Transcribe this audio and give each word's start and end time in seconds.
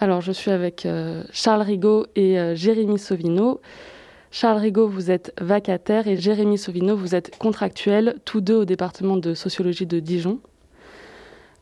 Alors, 0.00 0.20
je 0.20 0.30
suis 0.30 0.52
avec 0.52 0.86
euh, 0.86 1.24
Charles 1.32 1.62
Rigaud 1.62 2.06
et 2.14 2.38
euh, 2.38 2.54
Jérémy 2.54 2.98
Sauvino. 3.00 3.60
Charles 4.30 4.58
Rigaud, 4.58 4.86
vous 4.86 5.10
êtes 5.10 5.32
vacataire 5.40 6.06
et 6.06 6.16
Jérémy 6.16 6.56
Sauvino, 6.56 6.94
vous 6.94 7.16
êtes 7.16 7.36
contractuel, 7.38 8.16
tous 8.24 8.40
deux 8.40 8.54
au 8.54 8.64
département 8.64 9.16
de 9.16 9.34
sociologie 9.34 9.86
de 9.86 9.98
Dijon. 9.98 10.38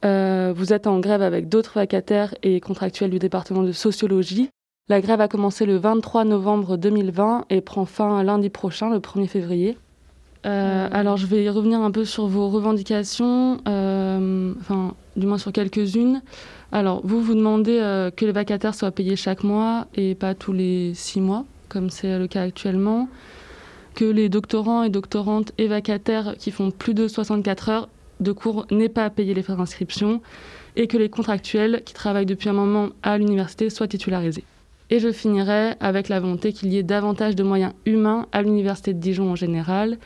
Euh, 0.05 0.53
vous 0.55 0.75
êtes 0.75 0.87
en 0.87 0.99
grève 1.01 1.23
avec 1.23 1.49
d'autres 1.49 1.73
vacataires 1.77 2.35
et 2.43 2.61
contractuels 2.61 3.11
du 3.11 3.19
département 3.19 3.63
de 3.63 3.73
sociologie. 3.73 4.51
La 4.89 5.01
grève 5.01 5.23
a 5.23 5.29
commencé 5.29 5.65
le 5.65 5.77
23 5.77 6.25
novembre 6.25 6.77
2020 6.77 7.47
et 7.49 7.63
prend 7.63 7.87
fin 7.87 8.23
lundi 8.23 8.51
prochain, 8.51 8.91
le 8.91 8.99
1er 8.99 9.29
février. 9.29 9.79
alors, 10.45 11.17
je 11.17 11.27
vais 11.27 11.49
revenir 11.49 11.81
un 11.81 11.91
peu 11.91 12.05
sur 12.05 12.27
vos 12.27 12.49
revendications, 12.49 13.59
enfin, 13.65 14.95
du 15.17 15.27
moins 15.27 15.39
sur 15.39 15.51
quelques-unes. 15.51 16.21
Alors, 16.73 17.01
vous 17.05 17.21
vous 17.21 17.35
demandez 17.35 17.79
euh, 17.81 18.11
que 18.11 18.25
les 18.25 18.33
vacataires 18.33 18.75
soient 18.75 18.91
payés 18.91 19.17
chaque 19.17 19.45
mois 19.45 19.87
et 19.95 20.15
pas 20.15 20.35
tous 20.35 20.53
les 20.53 20.93
six 20.95 21.21
mois, 21.21 21.45
comme 21.69 21.91
c'est 21.91 22.19
le 22.19 22.27
cas 22.27 22.43
actuellement. 22.43 23.09
Que 23.95 24.05
les 24.05 24.29
doctorants 24.29 24.83
et 24.83 24.91
doctorantes 24.91 25.53
et 25.59 25.69
vacataires 25.69 26.35
qui 26.39 26.51
font 26.51 26.71
plus 26.71 26.93
de 26.93 27.09
64 27.09 27.69
heures 27.69 27.89
de 28.21 28.33
cours 28.33 28.67
n'aient 28.71 28.89
pas 28.89 29.05
à 29.05 29.11
payer 29.11 29.33
les 29.33 29.43
frais 29.43 29.57
d'inscription. 29.57 30.21
Et 30.75 30.89
que 30.89 30.99
les 30.99 31.09
contractuels 31.09 31.83
qui 31.85 31.95
travaillent 31.95 32.27
depuis 32.27 32.51
un 32.51 32.53
moment 32.53 32.91
à 33.03 33.17
l'université 33.17 33.71
soient 33.71 33.89
titularisés. 33.89 34.45
Et 34.91 34.99
je 34.99 35.11
finirai 35.11 35.75
avec 35.81 36.09
la 36.09 36.21
volonté 36.21 36.53
qu'il 36.53 36.73
y 36.73 36.79
ait 36.79 36.83
davantage 36.83 37.35
de 37.35 37.43
moyens 37.43 37.73
humains 37.87 38.27
à 38.33 38.43
l'université 38.43 38.93
de 38.93 38.99
Dijon 38.99 39.31
en 39.31 39.37
général 39.37 39.99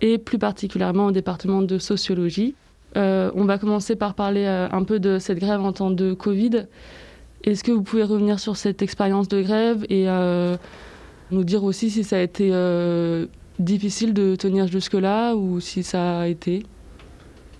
et 0.00 0.18
plus 0.18 0.38
particulièrement 0.38 1.06
au 1.06 1.10
département 1.10 1.62
de 1.62 1.78
sociologie 1.78 2.54
on 2.94 3.44
va 3.44 3.58
commencer 3.58 3.96
par 3.96 4.14
parler 4.14 4.44
euh, 4.44 4.68
un 4.70 4.84
peu 4.84 5.00
de 5.00 5.18
cette 5.18 5.38
grève 5.38 5.60
en 5.60 5.72
temps 5.72 5.90
de 5.90 6.14
Covid. 6.14 6.66
Est-ce 7.44 7.64
que 7.64 7.72
vous 7.72 7.82
pouvez 7.82 8.04
revenir 8.04 8.38
sur 8.38 8.56
cette 8.56 8.82
expérience 8.82 9.28
de 9.28 9.42
grève 9.42 9.84
et 9.88 10.08
euh, 10.08 10.56
nous 11.30 11.44
dire 11.44 11.64
aussi 11.64 11.90
si 11.90 12.04
ça 12.04 12.16
a 12.16 12.20
été 12.20 12.52
difficile 13.58 14.14
de 14.14 14.36
tenir 14.36 14.68
jusque-là 14.68 15.34
ou 15.34 15.60
si 15.60 15.82
ça 15.82 16.20
a 16.20 16.26
été? 16.28 16.64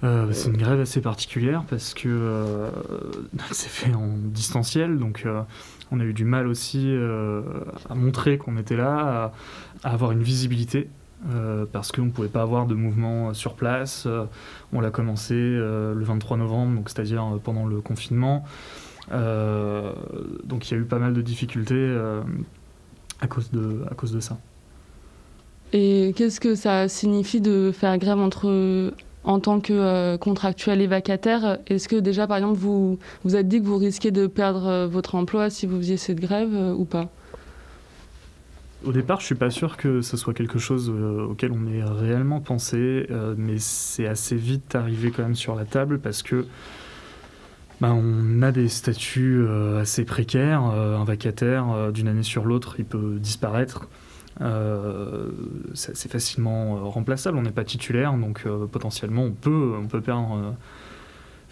C'est 0.03 0.49
une 0.49 0.57
grève 0.57 0.81
assez 0.81 1.01
particulière 1.01 1.65
parce 1.69 1.95
que 1.95 2.69
c'est 3.51 3.69
fait 3.69 3.95
en 3.95 4.09
distanciel, 4.17 4.99
donc 4.99 5.27
on 5.91 6.01
a 6.01 6.05
eu 6.05 6.13
du 6.13 6.25
mal 6.25 6.47
aussi 6.47 6.93
à 7.91 7.95
montrer 7.95 8.39
qu'on 8.39 8.57
était 8.57 8.77
là, 8.77 9.33
à, 9.83 9.91
avoir 9.91 10.13
une 10.13 10.23
visibilité 10.23 10.89
euh, 11.31 11.67
parce 11.71 11.93
qu'on 11.93 12.07
ne 12.07 12.11
pouvait 12.11 12.29
pas 12.29 12.43
avoir 12.43 12.67
de 12.67 12.75
mouvement 12.75 13.33
sur 13.33 13.55
place. 13.55 14.05
Euh, 14.07 14.25
on 14.73 14.81
l'a 14.81 14.91
commencé 14.91 15.35
euh, 15.35 15.95
le 15.95 16.05
23 16.05 16.37
novembre, 16.37 16.83
c'est-à-dire 16.87 17.39
pendant 17.45 17.67
le 17.67 17.81
confinement. 17.81 18.45
donc 19.11 20.71
il 20.71 20.75
y 20.75 20.75
a 20.75 20.81
eu 20.81 20.85
pas 20.85 20.99
mal 20.99 21.15
de 21.15 21.23
difficultés 21.23 21.97
à, 23.21 23.27
cause 23.29 23.51
de, 23.53 24.21
ça. 24.21 24.39
Et 25.73 26.13
qu'est-ce 26.17 26.41
que 26.41 26.55
ça 26.55 26.89
signifie 26.89 27.41
de 27.41 27.73
faire 27.73 27.97
grève 27.99 28.19
en 29.25 29.39
tant 29.39 29.61
que 29.61 30.17
contractuel 30.17 30.81
et 30.81 30.89
vacataire, 30.89 31.59
est-ce 31.69 31.89
que 31.89 31.97
déjà, 31.97 32.27
par 32.27 32.39
exemple, 32.39 32.59
vous 32.59 32.99
vous 33.25 33.37
êtes 33.37 33.47
dit 33.47 33.61
que 33.61 33.67
vous 33.67 33.79
risquez 33.79 34.11
de 34.11 34.27
perdre 34.27 34.87
votre 34.87 35.15
emploi 35.15 35.51
si 35.51 35.67
vous 35.67 35.77
faisiez 35.79 35.97
cette 35.97 36.21
grève 36.21 36.53
ou 36.77 36.85
pas? 36.85 37.11
Au 38.85 38.93
départ, 38.93 39.21
je 39.21 39.27
suis 39.27 39.35
pas 39.35 39.51
sûr 39.51 39.77
que 39.77 40.01
ce 40.01 40.17
soit 40.17 40.35
quelque 40.35 40.59
chose 40.59 40.91
euh, 40.91 41.25
auquel 41.25 41.53
on 41.53 41.67
ait 41.67 41.83
réellement 41.83 42.41
pensé, 42.41 43.07
euh, 43.11 43.35
mais 43.37 43.59
c'est 43.59 44.07
assez 44.07 44.37
vite 44.37 44.75
arrivé 44.75 45.11
quand 45.11 45.23
même 45.23 45.35
sur 45.35 45.55
la 45.55 45.65
table 45.65 45.99
parce 45.99 46.23
que 46.23 46.47
bah, 47.81 47.93
on 47.93 48.43
a 48.43 48.53
des 48.53 48.69
statuts 48.69 49.45
euh, 49.47 49.81
assez 49.81 50.05
précaires. 50.05 50.63
un 50.63 51.05
vacataire, 51.05 51.93
d'une 51.93 52.09
année 52.09 52.23
sur 52.23 52.45
l'autre, 52.45 52.77
il 52.79 52.85
peut 52.85 53.19
disparaître. 53.19 53.89
c'est 55.75 56.11
facilement 56.11 56.91
remplaçable. 56.91 57.39
On 57.39 57.43
n'est 57.43 57.51
pas 57.51 57.65
titulaire, 57.65 58.13
donc 58.15 58.47
potentiellement 58.71 59.25
on 59.25 59.33
peut, 59.33 59.75
on 59.81 59.87
peut 59.87 60.01
perdre 60.01 60.55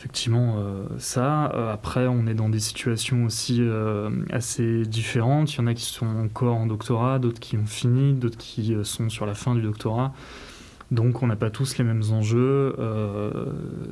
effectivement 0.01 0.55
euh, 0.57 0.87
ça. 0.99 1.53
Euh, 1.53 1.71
après, 1.71 2.07
on 2.07 2.27
est 2.27 2.33
dans 2.33 2.49
des 2.49 2.59
situations 2.59 3.25
aussi 3.27 3.59
euh, 3.61 4.09
assez 4.31 4.87
différentes. 4.87 5.53
Il 5.53 5.59
y 5.59 5.61
en 5.61 5.67
a 5.67 5.75
qui 5.75 5.85
sont 5.85 6.07
encore 6.07 6.57
en 6.57 6.67
doctorat, 6.67 7.19
d'autres 7.19 7.39
qui 7.39 7.59
ont 7.59 7.67
fini, 7.67 8.15
d'autres 8.15 8.39
qui 8.39 8.75
sont 8.83 9.11
sur 9.11 9.27
la 9.27 9.35
fin 9.35 9.55
du 9.55 9.61
doctorat. 9.61 10.15
Donc 10.91 11.23
on 11.23 11.27
n'a 11.27 11.37
pas 11.37 11.51
tous 11.51 11.77
les 11.77 11.85
mêmes 11.85 12.03
enjeux, 12.11 12.75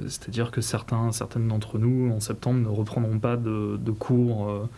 c'est-à-dire 0.09 0.51
que 0.51 0.61
certains, 0.61 1.13
certaines 1.13 1.47
d'entre 1.47 1.79
nous 1.79 2.11
en 2.11 2.19
septembre 2.19 2.59
ne 2.59 2.69
reprendront 2.69 3.21
pas 3.21 3.37
de, 3.37 3.91
cours 3.93 4.69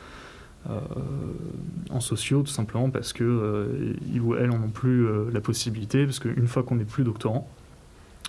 en 0.69 2.01
sociaux 2.01 2.43
tout 2.43 2.53
simplement 2.53 2.91
parce 2.91 3.15
que 3.15 3.97
ils 4.13 4.21
ou 4.21 4.35
elles 4.35 4.51
n'en 4.51 4.65
ont 4.65 4.69
plus 4.69 5.09
la 5.33 5.41
possibilité, 5.41 6.05
parce 6.05 6.19
qu'une 6.19 6.47
fois 6.47 6.63
qu'on 6.63 6.75
n'est 6.75 6.85
plus 6.85 7.05
doctorant, 7.05 7.49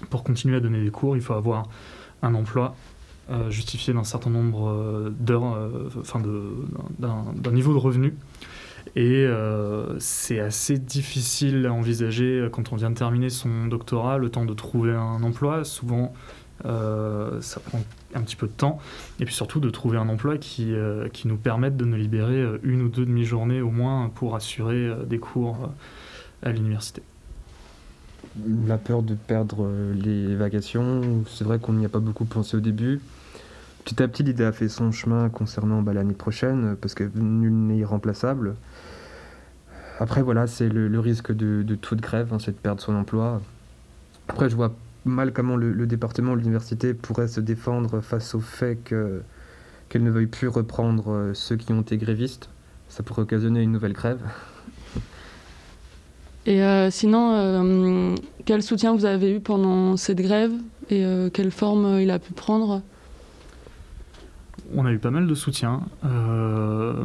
pour 0.10 0.24
continuer 0.24 0.56
à 0.56 0.62
donner 0.62 0.82
des 0.82 0.92
cours, 0.92 1.18
il 1.18 1.22
faut 1.22 1.34
avoir 1.34 1.68
un 2.22 2.36
emploi 2.36 2.76
euh, 3.30 3.50
justifié 3.50 3.94
d'un 3.94 4.04
certain 4.04 4.30
nombre 4.30 4.70
euh, 4.70 5.10
d'heures, 5.18 5.54
euh, 5.54 5.90
enfin 6.00 6.22
d'un 7.00 7.52
niveau 7.52 7.72
de 7.74 7.78
revenu. 7.78 8.16
Et 8.96 9.26
c'est 10.00 10.40
assez 10.40 10.78
difficile 10.78 11.66
à 11.66 11.72
envisager 11.72 12.50
quand 12.52 12.74
on 12.74 12.76
vient 12.76 12.90
de 12.90 12.96
terminer 12.96 13.30
son 13.30 13.68
doctorat, 13.68 14.18
le 14.18 14.30
temps 14.30 14.44
de 14.44 14.54
trouver 14.54 14.92
un 14.92 15.24
emploi. 15.24 15.64
Souvent, 15.64 16.14
ça 16.66 17.60
prend 17.64 17.82
un 18.16 18.22
petit 18.22 18.36
peu 18.36 18.48
de 18.48 18.52
temps. 18.52 18.80
Et 19.22 19.26
puis 19.26 19.34
surtout 19.34 19.62
de 19.62 19.70
trouver 19.70 19.98
un 19.98 20.10
emploi 20.10 20.38
qui, 20.38 20.74
qui 21.14 21.28
nous 21.30 21.38
permette 21.38 21.78
de 21.78 21.86
nous 21.86 21.96
libérer 21.96 22.44
une 22.64 22.82
ou 22.82 22.90
deux 22.90 23.06
demi-journées 23.06 23.62
au 23.62 23.72
moins 23.72 24.10
pour 24.10 24.36
assurer 24.36 24.92
des 25.06 25.20
cours 25.20 25.70
à 26.44 26.52
l'université. 26.52 27.02
La 28.68 28.78
peur 28.78 29.04
de 29.04 29.14
perdre 29.14 29.70
les 29.94 30.36
vacations, 30.36 31.24
c'est 31.28 31.44
vrai 31.44 31.60
qu'on 31.60 31.74
n'y 31.74 31.86
a 31.86 31.90
pas 31.90 32.00
beaucoup 32.00 32.26
pensé 32.26 32.56
au 32.56 32.62
début. 32.62 33.02
Petit 33.84 34.02
à 34.02 34.08
petit, 34.08 34.24
l'idée 34.24 34.44
a 34.44 34.52
fait 34.52 34.70
son 34.70 34.92
chemin 34.92 35.30
concernant 35.30 35.82
bah, 35.82 35.94
l'année 35.94 36.14
prochaine, 36.14 36.76
parce 36.80 36.94
que 36.94 37.04
nul 37.16 37.52
n'est 37.52 37.78
irremplaçable. 37.78 38.56
Après, 40.00 40.22
voilà, 40.22 40.48
c'est 40.48 40.70
le, 40.70 41.00
risque 41.00 41.32
de, 41.32 41.76
toute 41.76 42.02
grève, 42.02 42.34
hein, 42.34 42.38
c'est 42.40 42.52
de 42.52 42.58
perdre 42.58 42.82
son 42.82 42.96
emploi. 42.96 43.42
Après, 44.28 44.50
je 44.50 44.56
vois 44.56 44.74
mal 45.06 45.34
comment 45.34 45.56
le, 45.56 45.86
département, 45.86 46.36
l'université 46.36 46.94
pourrait 46.94 47.28
se 47.28 47.40
défendre 47.40 48.02
face 48.02 48.36
au 48.36 48.40
fait 48.40 48.78
qu'elle 48.84 50.04
ne 50.04 50.12
veuille 50.12 50.28
plus 50.28 50.48
reprendre 50.48 51.12
euh, 51.12 51.34
ceux 51.34 51.56
qui 51.56 51.74
ont 51.74 51.82
été 51.82 51.98
grévistes. 51.98 52.50
Ça 52.88 53.04
pourrait 53.04 53.24
occasionner 53.24 53.62
une 53.62 53.72
nouvelle 53.72 53.94
grève. 53.94 54.22
Et 56.46 56.64
euh, 56.64 56.90
sinon, 56.90 57.34
euh, 57.34 58.16
quel 58.46 58.64
soutien 58.64 58.96
vous 58.96 59.06
avez 59.06 59.36
eu 59.36 59.40
pendant 59.40 59.96
cette 59.98 60.22
grève 60.22 60.54
et 60.90 61.06
quelle 61.34 61.52
forme 61.52 62.02
il 62.02 62.12
a 62.12 62.20
pu 62.20 62.34
prendre? 62.34 62.82
On 64.76 64.86
a 64.86 64.92
eu 64.92 65.00
pas 65.00 65.12
mal 65.12 65.28
de 65.28 65.36
soutien. 65.36 65.82
Euh, 66.06 67.04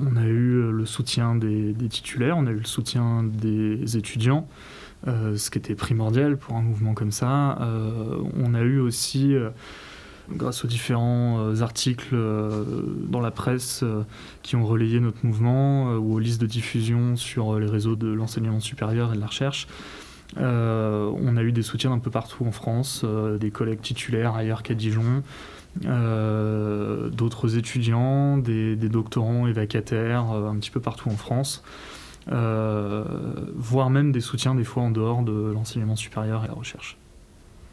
on 0.00 0.16
a 0.16 0.24
eu 0.24 0.70
le 0.70 0.86
soutien 0.86 1.34
des, 1.34 1.74
titulaires, 1.88 2.36
on 2.38 2.46
a 2.46 2.50
eu 2.50 2.58
le 2.58 2.64
soutien 2.64 3.24
des 3.24 3.96
étudiants, 3.96 4.48
euh, 5.06 5.36
ce 5.36 5.50
qui 5.50 5.58
était 5.58 5.74
primordial 5.74 6.36
pour 6.36 6.56
un 6.56 6.62
mouvement 6.62 6.94
comme 6.94 7.12
ça. 7.12 7.58
Euh, 7.60 8.22
on 8.38 8.54
a 8.54 8.60
eu 8.60 8.78
aussi, 8.78 9.34
grâce 10.34 10.64
aux 10.64 10.68
différents 10.68 11.60
articles 11.60 12.16
dans 13.08 13.20
la 13.20 13.30
presse 13.30 13.84
qui 14.42 14.56
ont 14.56 14.64
relayé 14.64 15.00
notre 15.00 15.24
mouvement 15.24 15.94
ou 15.94 16.14
aux 16.14 16.18
listes 16.18 16.40
de 16.40 16.46
diffusion 16.46 17.16
sur 17.16 17.58
les 17.58 17.66
réseaux 17.66 17.96
de 17.96 18.08
l'enseignement 18.08 18.60
supérieur 18.60 19.12
et 19.12 19.16
de 19.16 19.20
la 19.20 19.26
recherche, 19.26 19.66
on 20.36 21.36
a 21.36 21.42
eu 21.42 21.52
des 21.52 21.62
soutiens 21.62 21.92
un 21.92 21.98
peu 21.98 22.10
partout 22.10 22.44
en 22.44 22.52
France, 22.52 23.04
des 23.40 23.50
collègues 23.50 23.80
titulaires 23.80 24.34
ailleurs 24.34 24.62
qu'à 24.62 24.74
Dijon, 24.74 25.22
euh, 25.86 27.08
d'autres 27.08 27.56
étudiants, 27.56 28.36
des, 28.36 28.76
doctorants 28.76 29.46
et 29.46 29.52
vacataires 29.52 30.30
euh, 30.32 30.50
un 30.50 30.56
petit 30.56 30.70
peu 30.70 30.80
partout 30.80 31.08
en 31.08 31.16
France, 31.16 31.62
euh, 32.30 33.04
voire 33.56 33.88
même 33.90 34.12
des 34.12 34.20
soutiens 34.20 34.54
des 34.54 34.64
fois 34.64 34.82
en 34.82 34.90
dehors 34.90 35.22
de 35.22 35.32
l'enseignement 35.32 35.96
supérieur 35.96 36.44
et 36.44 36.48
la 36.48 36.54
recherche. 36.54 36.98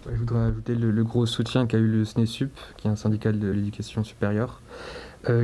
Je 0.05 0.17
voudrais 0.17 0.39
ajouter 0.39 0.75
le, 0.75 1.03
gros 1.03 1.25
soutien 1.25 1.65
qu'a 1.65 1.77
eu 1.77 1.87
le 1.87 2.05
SNESUP, 2.05 2.51
qui 2.77 2.87
est 2.87 2.91
un 2.91 2.95
syndicat 2.95 3.31
de 3.31 3.49
l'éducation 3.49 4.03
supérieure, 4.03 4.61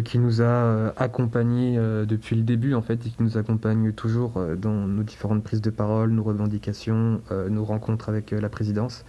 qui 0.05 0.17
nous 0.19 0.41
a 0.41 0.93
accompagnés 0.95 1.77
depuis 2.07 2.37
le 2.37 2.43
début 2.43 2.73
en 2.73 2.81
fait 2.81 3.05
et 3.05 3.09
qui 3.09 3.21
nous 3.21 3.37
accompagne 3.37 3.91
toujours 3.91 4.41
dans 4.57 4.87
nos 4.87 5.03
différentes 5.03 5.43
prises 5.43 5.61
de 5.61 5.69
parole, 5.69 6.11
nos 6.11 6.23
revendications, 6.23 7.21
nos 7.49 7.65
rencontres 7.65 8.07
avec 8.07 8.31
la 8.31 8.47
présidence. 8.47 9.03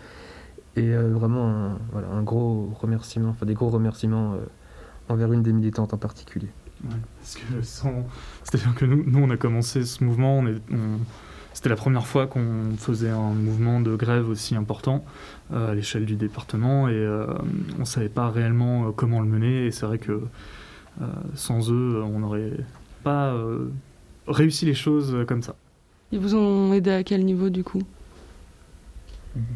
Et 0.77 0.95
euh, 0.95 1.11
vraiment 1.11 1.49
un, 1.49 1.79
voilà, 1.91 2.09
un 2.09 2.23
gros 2.23 2.71
remerciement, 2.79 3.31
enfin 3.31 3.47
des 3.47 3.55
gros 3.55 3.71
remerciements 3.71 4.35
euh, 4.35 4.39
envers 5.09 5.33
une 5.33 5.43
des 5.43 5.53
militantes 5.53 5.95
en 5.95 5.99
particulier. 5.99 6.51
C'est-à-dire 7.23 8.75
que 8.75 8.85
nous, 8.85 9.03
nous, 9.07 9.19
on 9.21 9.31
a 9.31 9.39
commencé 9.39 9.87
ce 9.87 10.05
mouvement, 10.05 10.39
on 10.39 10.47
c'était 11.67 11.75
la 11.75 11.81
première 11.81 12.07
fois 12.07 12.29
qu'on 12.29 12.77
faisait 12.79 13.11
un 13.11 13.33
mouvement 13.33 13.81
de 13.81 13.97
grève 13.97 14.29
aussi 14.29 14.55
important 14.55 15.05
euh, 15.53 15.73
à 15.73 15.75
l'échelle 15.75 16.07
du 16.07 16.15
département 16.15 16.89
et 16.89 17.09
on 17.77 17.81
ne 17.81 17.85
savait 17.85 18.09
pas 18.09 18.31
réellement 18.31 18.93
comment 18.93 19.21
le 19.21 19.27
mener. 19.27 19.67
Et 19.67 19.73
c'est 19.73 19.85
vrai 19.85 19.99
que 19.99 20.23
sans 21.35 21.73
eux, 21.73 22.05
on 22.05 22.21
n'aurait 22.21 22.53
pas 23.03 23.35
réussi 24.29 24.65
les 24.65 24.75
choses 24.75 25.17
comme 25.27 25.43
ça. 25.43 25.57
Ils 26.13 26.21
vous 26.21 26.37
ont 26.37 26.73
aidé 26.73 26.93
à 26.93 27.03
quel 27.03 27.25
niveau 27.25 27.51
du 27.51 27.65
coup? 27.65 27.83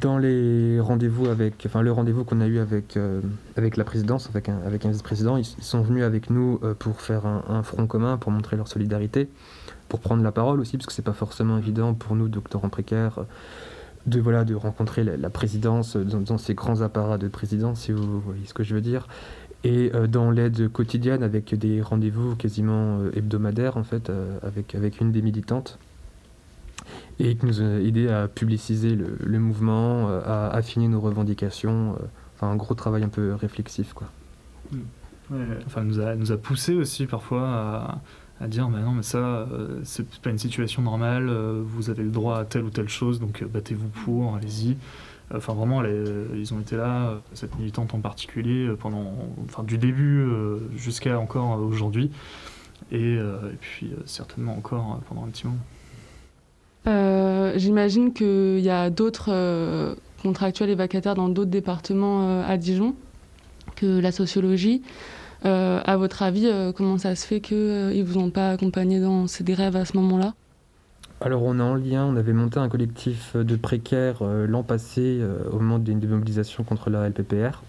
Dans 0.00 0.18
les 0.18 0.78
rendez-vous 0.78 1.26
avec, 1.26 1.54
enfin 1.64 1.80
le 1.80 1.90
rendez-vous 1.90 2.24
qu'on 2.24 2.40
a 2.40 2.46
eu 2.46 2.58
avec 2.58 2.96
euh, 2.96 3.20
avec 3.56 3.76
la 3.76 3.84
présidence, 3.84 4.28
avec 4.28 4.48
un, 4.48 4.58
avec 4.66 4.84
un 4.84 4.90
vice-président, 4.90 5.38
ils, 5.38 5.44
sont 5.44 5.80
venus 5.80 6.04
avec 6.04 6.28
nous 6.28 6.60
euh, 6.62 6.74
pour 6.74 7.00
faire 7.00 7.24
un, 7.26 7.62
front 7.62 7.86
commun, 7.86 8.18
pour 8.18 8.30
montrer 8.30 8.56
leur 8.56 8.68
solidarité, 8.68 9.28
pour 9.88 10.00
prendre 10.00 10.22
la 10.22 10.32
parole 10.32 10.60
aussi, 10.60 10.76
parce 10.76 10.86
que 10.86 10.92
c'est 10.92 11.02
pas 11.02 11.14
forcément 11.14 11.56
évident 11.56 11.94
pour 11.94 12.14
nous, 12.14 12.28
doctorants 12.28 12.68
précaires, 12.68 13.24
de 14.06 14.20
voilà 14.20 14.44
de 14.44 14.54
rencontrer 14.54 15.02
la, 15.02 15.30
présidence 15.30 15.96
dans, 15.96 16.38
ces 16.38 16.54
grands 16.54 16.82
apparats 16.82 17.18
de 17.18 17.28
présidence, 17.28 17.80
si 17.80 17.92
vous 17.92 18.20
voyez 18.20 18.44
ce 18.44 18.54
que 18.54 18.62
je 18.62 18.74
veux 18.74 18.82
dire, 18.82 19.08
et 19.64 19.92
euh, 19.94 20.06
dans 20.06 20.30
l'aide 20.30 20.70
quotidienne 20.70 21.22
avec 21.22 21.54
des 21.54 21.80
rendez-vous 21.80 22.36
quasiment 22.36 22.98
hebdomadaires 23.14 23.78
en 23.78 23.84
fait, 23.84 24.12
avec 24.42 24.74
avec 24.74 25.00
une 25.00 25.10
des 25.10 25.22
militantes 25.22 25.78
et 27.20 27.36
qui 27.36 27.46
nous 27.46 27.60
a 27.60 27.80
aidé 27.80 28.08
à 28.08 28.28
publiciser 28.28 28.96
le, 28.96 29.38
mouvement, 29.38 30.08
euh, 30.08 30.20
à 30.24 30.48
affiner 30.48 30.88
nos 30.88 31.00
revendications. 31.00 31.92
Euh, 31.92 32.06
enfin, 32.34 32.48
un 32.48 32.56
gros 32.56 32.74
travail 32.74 33.04
un 33.04 33.08
peu 33.08 33.34
réflexif, 33.34 33.92
quoi. 33.92 34.08
enfin, 35.66 35.82
nous 35.82 36.00
a, 36.00 36.14
nous 36.16 36.32
a 36.32 36.38
poussé 36.38 36.74
aussi 36.74 37.06
parfois 37.06 37.46
à, 37.46 38.00
à 38.40 38.48
dire 38.48 38.70
mais 38.70 38.80
non 38.80 38.92
mais 38.92 39.02
ça 39.02 39.18
euh, 39.18 39.80
c'est 39.84 40.08
pas 40.20 40.30
une 40.30 40.38
situation 40.38 40.80
normale 40.80 41.30
vous 41.62 41.90
avez 41.90 42.02
le 42.02 42.10
droit 42.10 42.38
à 42.38 42.46
telle 42.46 42.64
ou 42.64 42.70
telle 42.70 42.88
chose 42.88 43.20
donc 43.20 43.44
battez-vous 43.44 43.88
pour 43.88 44.34
allez-y 44.34 44.78
enfin 45.34 45.52
vraiment 45.52 45.84
ils 45.84 46.54
ont 46.54 46.60
été 46.60 46.74
là 46.74 47.20
cette 47.34 47.58
militante 47.58 47.92
en 47.92 48.00
particulier 48.00 48.70
pendant 48.78 49.12
enfin 49.44 49.62
du 49.62 49.76
début 49.76 50.26
jusqu'à 50.74 51.20
encore 51.20 51.60
aujourd'hui 51.60 52.10
et, 52.90 53.16
et, 53.16 53.56
puis 53.60 53.92
certainement 54.06 54.56
encore 54.56 55.00
pendant 55.06 55.24
un 55.24 55.28
petit 55.28 55.46
moment 55.46 55.60
euh, 56.86 57.52
j'imagine 57.56 58.12
qu'il 58.12 58.60
y 58.60 58.70
a 58.70 58.90
d'autres 58.90 59.30
euh, 59.30 59.94
contractuels 60.22 60.70
et 60.70 60.74
vacataires 60.74 61.14
dans 61.14 61.28
d'autres 61.28 61.50
départements 61.50 62.28
euh, 62.28 62.42
à 62.46 62.56
Dijon 62.56 62.94
que 63.76 64.00
la 64.00 64.12
sociologie. 64.12 64.82
à 65.44 65.96
votre 65.96 66.22
avis, 66.22 66.50
comment 66.76 66.98
ça 66.98 67.14
se 67.14 67.26
fait 67.26 67.40
qu'ils 67.40 67.56
ne 67.56 68.02
vous 68.02 68.18
ont 68.18 68.30
pas 68.30 68.50
accompagné 68.50 69.00
dans 69.00 69.26
ces 69.26 69.42
grèves 69.44 69.76
à 69.76 69.84
ce 69.84 69.96
moment-là? 69.96 70.34
Alors 71.22 71.42
on 71.44 71.58
est 71.58 71.62
en 71.62 71.74
lien, 71.74 72.04
on 72.04 72.16
avait 72.16 72.32
monté 72.32 72.58
un 72.58 72.68
collectif 72.68 73.36
de 73.36 73.56
précaires 73.56 74.22
l'an 74.22 74.62
passé 74.62 75.22
au 75.50 75.58
moment 75.58 75.78
d'une 75.78 75.98
démobilisation 75.98 76.62
contre 76.62 76.90
la 76.90 77.08
LPPR. 77.08 77.62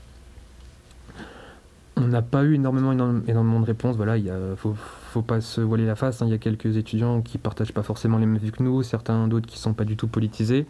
On 1.95 2.07
n'a 2.07 2.21
pas 2.21 2.43
eu 2.43 2.55
énormément, 2.55 2.91
énormément 3.27 3.59
de 3.61 3.65
réponses. 3.65 3.95
Voilà, 3.95 4.17
il 4.17 4.29
faut, 4.57 4.75
faut 5.11 5.21
pas 5.21 5.41
se 5.41 5.61
voiler 5.61 5.85
la 5.85 5.95
face. 5.95 6.21
Hein. 6.21 6.25
Il 6.27 6.31
y 6.31 6.35
a 6.35 6.37
quelques 6.37 6.77
étudiants 6.77 7.21
qui 7.21 7.37
partagent 7.37 7.73
pas 7.73 7.83
forcément 7.83 8.17
les 8.17 8.25
mêmes 8.25 8.41
vues 8.41 8.51
que 8.51 8.63
nous, 8.63 8.81
certains 8.81 9.27
d'autres 9.27 9.47
qui 9.47 9.59
sont 9.59 9.73
pas 9.73 9.83
du 9.83 9.97
tout 9.97 10.07
politisés. 10.07 10.65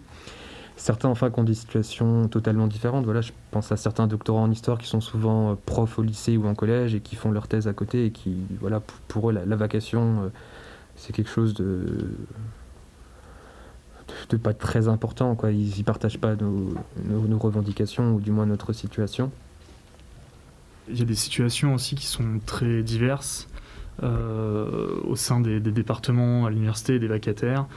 Certains, 0.78 1.10
enfin, 1.10 1.30
qui 1.30 1.40
ont 1.40 1.44
des 1.44 1.54
situations 1.54 2.28
totalement 2.28 2.66
différentes. 2.66 3.06
Voilà, 3.06 3.22
je 3.22 3.32
pense 3.52 3.72
à 3.72 3.78
certains 3.78 4.08
doctorants 4.08 4.44
en 4.44 4.52
histoire 4.52 4.80
qui 4.80 4.88
sont 4.88 5.02
souvent 5.02 5.52
euh, 5.52 5.56
profs 5.66 6.00
au 6.00 6.02
lycée 6.02 6.38
ou 6.38 6.48
en 6.48 6.56
collège 6.56 6.96
et 6.96 7.02
qui 7.02 7.16
font 7.16 7.30
leur 7.30 7.48
thèse 7.48 7.68
à 7.68 7.74
côté 7.74 8.06
et 8.06 8.12
qui, 8.12 8.36
voilà, 8.60 8.82
pour 9.08 9.30
eux, 9.30 9.34
la, 9.34 9.56
vacation, 9.56 10.24
euh, 10.24 10.30
c'est 10.96 11.14
quelque 11.14 11.30
chose 11.30 11.54
de, 11.54 12.10
pas 14.42 14.56
très 14.56 14.88
important. 14.88 15.38
Ils 15.50 15.78
ne 15.78 15.84
partagent 15.84 16.20
pas 16.20 16.36
nos 16.36 17.38
revendications 17.38 18.16
ou 18.16 18.20
du 18.20 18.32
moins 18.32 18.48
notre 18.48 18.74
situation. 18.74 19.32
Il 20.90 20.98
y 20.98 21.02
a 21.04 21.06
des 21.06 21.16
situations 21.16 21.76
aussi 21.76 21.94
qui 21.96 22.08
sont 22.08 22.40
très 22.46 22.82
diverses. 22.82 23.48
Euh, 24.04 25.00
au 25.04 25.16
sein 25.16 25.42
des, 25.42 25.60
départements 25.60 26.48
à 26.48 26.50
l'université 26.50 26.98
des 26.98 27.08
vacataires. 27.08 27.68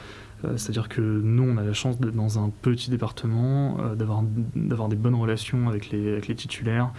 Euh, 0.44 0.56
c'est-à-dire 0.56 0.88
que 0.88 1.02
nous, 1.02 1.42
on 1.42 1.58
a 1.58 1.62
la 1.62 1.74
chance 1.74 2.00
d'être 2.00 2.14
dans 2.14 2.42
un 2.42 2.50
petit 2.62 2.88
département, 2.88 3.76
euh, 3.80 3.94
d'avoir 3.94 4.88
des 4.88 4.96
bonnes 4.96 5.14
relations 5.16 5.68
avec 5.68 5.90
les, 5.90 6.12
avec 6.12 6.28
les 6.28 6.34
titulaires 6.34 6.92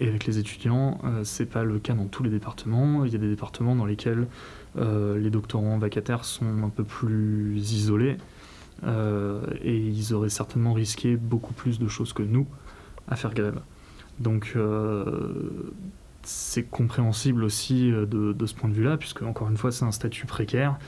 et 0.00 0.08
avec 0.08 0.26
les 0.26 0.38
étudiants. 0.38 1.00
c'est 1.24 1.46
pas 1.46 1.64
le 1.64 1.80
cas 1.80 1.92
dans 1.92 2.04
tous 2.04 2.22
les 2.22 2.30
départements. 2.30 3.04
Il 3.04 3.12
y 3.12 3.16
a 3.16 3.18
des 3.18 3.28
départements 3.28 3.74
dans 3.74 3.84
lesquels 3.84 4.28
les 4.76 5.28
doctorants 5.28 5.76
vacataires 5.78 6.24
sont 6.24 6.62
un 6.62 6.68
peu 6.68 6.84
plus 6.84 7.56
isolés 7.72 8.16
et 8.86 9.76
ils 9.76 10.14
auraient 10.14 10.28
certainement 10.28 10.72
risqué 10.72 11.16
beaucoup 11.16 11.52
plus 11.52 11.80
de 11.80 11.88
choses 11.88 12.12
que 12.12 12.22
nous 12.22 12.46
à 13.08 13.16
faire 13.16 13.34
grève. 13.34 13.60
Donc 14.20 14.56
c'est 16.22 16.64
compréhensible 16.64 17.44
aussi 17.44 17.90
euh, 17.90 18.06
de, 18.06 18.46
ce 18.46 18.54
point 18.54 18.68
de 18.68 18.74
vue-là, 18.74 18.96
puisque 18.96 19.22
encore 19.22 19.48
une 19.48 19.56
fois, 19.56 19.72
c'est 19.72 19.84
un 19.84 19.92
statut 19.92 20.26
précaire. 20.26 20.78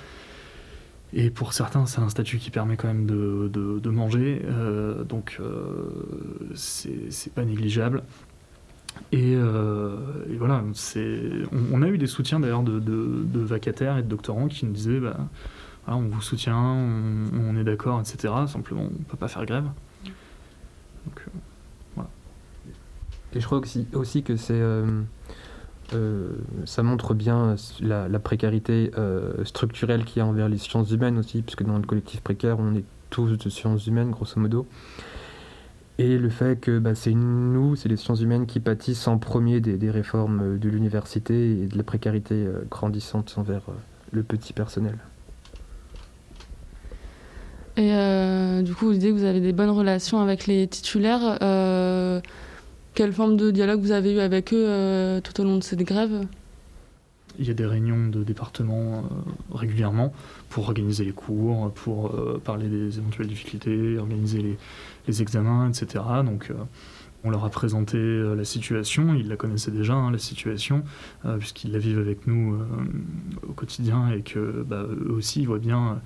Et 1.12 1.30
pour 1.30 1.52
certains, 1.52 1.86
c'est 1.86 2.00
un 2.00 2.08
statut 2.08 2.38
qui 2.38 2.50
permet 2.50 2.76
quand 2.76 2.86
même 2.86 3.06
de, 3.06 3.90
manger, 3.90 4.42
euh, 4.44 5.02
donc 5.02 5.38
euh, 5.40 5.88
c'est 6.54 7.32
pas 7.34 7.44
négligeable. 7.44 8.04
Et, 9.10 9.34
voilà, 10.38 10.62
on, 10.62 11.58
on, 11.72 11.82
a 11.82 11.88
eu 11.88 11.98
des 11.98 12.06
soutiens 12.06 12.38
d'ailleurs 12.38 12.62
de, 12.62 13.40
vacataires 13.40 13.98
et 13.98 14.02
de 14.02 14.08
doctorants 14.08 14.46
qui 14.46 14.66
nous 14.66 14.72
disaient 14.72 15.00
bah, 15.00 15.16
on 15.88 16.02
vous 16.02 16.22
soutient, 16.22 16.56
on, 16.56 17.56
est 17.56 17.64
d'accord, 17.64 18.00
etc. 18.00 18.32
Simplement, 18.46 18.82
on 18.82 18.98
ne 18.98 19.04
peut 19.04 19.16
pas 19.16 19.28
faire 19.28 19.44
grève. 19.46 19.64
Donc, 20.04 21.26
voilà. 21.32 21.49
Et 23.34 23.40
je 23.40 23.46
crois 23.46 23.60
aussi, 23.94 24.22
que 24.22 24.36
c'est 24.36 24.60
euh, 25.92 26.28
ça 26.66 26.82
montre 26.82 27.14
bien 27.14 27.56
la, 27.80 28.18
précarité 28.18 28.92
euh, 28.96 29.44
structurelle 29.44 30.04
qu'il 30.04 30.18
y 30.18 30.22
a 30.22 30.26
envers 30.26 30.48
les 30.48 30.58
sciences 30.58 30.90
humaines 30.90 31.18
aussi, 31.18 31.42
puisque 31.42 31.64
dans 31.64 31.78
le 31.78 31.84
collectif 31.84 32.20
précaire, 32.20 32.58
on 32.60 32.74
est 32.74 32.84
tous 33.10 33.36
de 33.36 33.48
sciences 33.50 33.86
humaines, 33.86 34.10
grosso 34.10 34.38
modo. 34.38 34.66
Et 35.98 36.16
le 36.16 36.30
fait 36.30 36.58
que 36.58 36.78
bah, 36.78 36.94
c'est 36.94 37.12
nous, 37.12 37.76
c'est 37.76 37.88
les 37.88 37.96
sciences 37.96 38.20
humaines 38.20 38.46
qui 38.46 38.60
pâtissent 38.60 39.08
en 39.08 39.18
premier 39.18 39.60
des, 39.60 39.90
réformes 39.90 40.58
de 40.58 40.68
l'université 40.68 41.62
et 41.62 41.66
de 41.66 41.76
la 41.76 41.82
précarité 41.82 42.34
euh, 42.34 42.62
grandissante 42.70 43.34
envers 43.36 43.62
le 44.12 44.22
petit 44.22 44.52
personnel. 44.52 44.96
Et 47.76 47.92
du 48.62 48.74
coup, 48.74 48.86
vous 48.86 48.92
disiez 48.92 49.10
que 49.10 49.16
vous 49.16 49.24
avez 49.24 49.40
des 49.40 49.52
bonnes 49.52 49.70
relations 49.70 50.20
avec 50.20 50.46
les 50.46 50.66
titulaires. 50.66 51.38
Quelle 52.94 53.12
forme 53.12 53.36
de 53.36 53.50
dialogue 53.50 53.80
vous 53.80 53.92
avez 53.92 54.12
eu 54.14 54.18
avec 54.18 54.52
eux 54.52 54.66
euh, 54.66 55.20
tout 55.20 55.40
au 55.40 55.44
long 55.44 55.56
de 55.56 55.62
cette 55.62 55.82
grève? 55.82 56.26
Il 57.38 57.46
y 57.46 57.50
a 57.50 57.54
des 57.54 57.64
réunions 57.64 58.08
de 58.08 58.24
département 58.24 58.98
euh, 58.98 59.56
régulièrement 59.56 60.12
pour 60.48 60.64
organiser 60.64 61.04
les 61.04 61.12
cours, 61.12 61.72
pour 61.72 62.14
euh, 62.14 62.40
parler 62.44 62.68
des 62.68 62.98
éventuelles 62.98 63.28
difficultés, 63.28 63.96
organiser 63.96 64.56
les, 65.06 65.22
examens, 65.22 65.68
etc. 65.68 66.04
Donc 66.24 66.52
on 67.24 67.30
leur 67.30 67.44
a 67.44 67.50
présenté 67.50 67.98
la 67.98 68.44
situation, 68.44 69.14
ils 69.14 69.28
la 69.28 69.36
connaissaient 69.36 69.72
déjà, 69.72 69.94
hein, 69.94 70.12
la 70.12 70.18
situation, 70.18 70.84
puisqu'ils 71.40 71.72
la 71.72 71.80
vivent 71.80 71.98
avec 71.98 72.28
nous 72.28 72.56
au 73.48 73.52
quotidien 73.52 74.08
et 74.12 74.22
que 74.22 74.64
bah, 74.66 74.86
eux 74.88 75.10
aussi 75.10 75.40
ils 75.40 75.46
voient 75.46 75.58
bien 75.58 76.00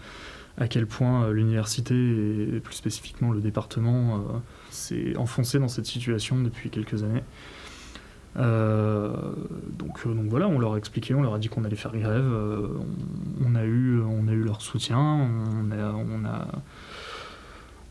à 0.58 0.68
quel 0.68 0.86
point 0.86 1.30
l'université 1.30 1.94
et 1.94 2.60
plus 2.60 2.74
spécifiquement 2.74 3.32
le 3.32 3.40
département 3.40 4.24
s'est 4.70 5.16
enfoncé 5.16 5.58
dans 5.58 5.68
cette 5.68 5.86
situation 5.86 6.40
depuis 6.40 6.70
quelques 6.70 7.02
années. 7.02 7.24
Euh, 8.36 9.12
donc, 9.78 10.00
euh, 10.06 10.14
voilà, 10.28 10.48
on 10.48 10.58
leur 10.58 10.74
a 10.74 10.78
expliqué, 10.78 11.14
on 11.14 11.22
leur 11.22 11.34
a 11.34 11.38
dit 11.38 11.48
qu'on 11.48 11.64
allait 11.64 11.76
faire 11.76 11.96
grève. 11.96 12.24
Euh, 12.24 12.66
on, 13.44 13.54
a 13.54 13.64
eu, 13.64 14.00
on 14.00 14.26
a 14.28 14.32
eu 14.32 14.42
leur 14.42 14.60
soutien, 14.60 14.98
on 14.98 15.70
a, 15.70 15.94